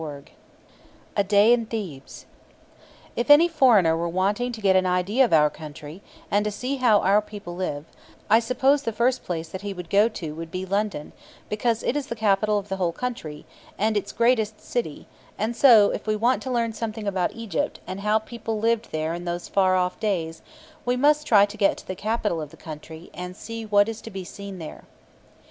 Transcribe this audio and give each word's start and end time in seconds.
CHAPTER 0.01 0.19
II 0.19 0.33
A 1.15 1.23
DAY 1.23 1.53
IN 1.53 1.65
THEBES 1.67 2.25
If 3.15 3.29
any 3.29 3.47
foreigner 3.47 3.95
were 3.95 4.09
wanting 4.09 4.51
to 4.51 4.59
get 4.59 4.75
an 4.75 4.87
idea 4.87 5.23
of 5.23 5.31
our 5.31 5.51
country, 5.51 6.01
and 6.31 6.43
to 6.43 6.49
see 6.49 6.77
how 6.77 7.01
our 7.01 7.21
people 7.21 7.55
live, 7.55 7.85
I 8.27 8.39
suppose 8.39 8.81
the 8.81 8.93
first 8.93 9.23
place 9.23 9.49
that 9.49 9.61
he 9.61 9.73
would 9.75 9.91
go 9.91 10.09
to 10.09 10.31
would 10.33 10.49
be 10.49 10.65
London, 10.65 11.11
because 11.49 11.83
it 11.83 11.95
is 11.95 12.07
the 12.07 12.15
capital 12.15 12.57
of 12.57 12.67
the 12.67 12.77
whole 12.77 12.91
country, 12.91 13.45
and 13.77 13.95
its 13.95 14.11
greatest 14.11 14.59
city; 14.59 15.05
and 15.37 15.55
so, 15.55 15.91
if 15.91 16.07
we 16.07 16.15
want 16.15 16.41
to 16.41 16.51
learn 16.51 16.73
something 16.73 17.05
about 17.05 17.33
Egypt, 17.35 17.79
and 17.85 17.99
how 17.99 18.17
people 18.17 18.57
lived 18.59 18.91
there 18.91 19.13
in 19.13 19.25
those 19.25 19.47
far 19.49 19.75
off 19.75 19.99
days, 19.99 20.41
we 20.83 20.95
must 20.97 21.27
try 21.27 21.45
to 21.45 21.57
get 21.57 21.77
to 21.77 21.85
the 21.87 21.93
capital 21.93 22.41
of 22.41 22.49
the 22.49 22.57
country, 22.57 23.11
and 23.13 23.35
see 23.37 23.67
what 23.67 23.87
is 23.87 24.01
to 24.01 24.09
be 24.09 24.23
seen 24.23 24.57
there. 24.57 24.85